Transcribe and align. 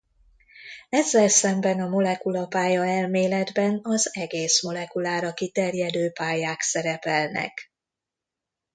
Ezzel 0.89 1.27
szemben 1.27 1.79
a 1.79 1.87
molekulapálya-elméletben 1.87 3.79
az 3.83 4.09
egész 4.15 4.61
molekulára 4.63 5.33
kiterjedő 5.33 6.09
pályák 6.11 6.61
szerepelnek. 6.61 7.71